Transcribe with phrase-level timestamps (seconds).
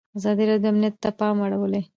[0.17, 1.81] ازادي راډیو د امنیت ته پام اړولی.